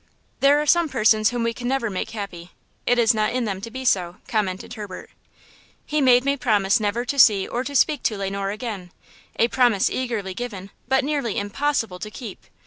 [0.39, 2.53] "There are some persons whom we can never make happy.
[2.87, 5.11] It is not in them to be so," commented Herbert.
[5.85, 9.91] "He made me promise never to see or to speak to Le Noir again–a promise
[9.91, 12.45] eagerly given but nearly impossible to keep.